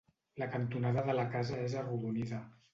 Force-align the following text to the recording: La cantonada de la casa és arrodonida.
La 0.43 0.47
cantonada 0.55 1.05
de 1.11 1.17
la 1.19 1.27
casa 1.37 1.63
és 1.69 1.79
arrodonida. 1.85 2.45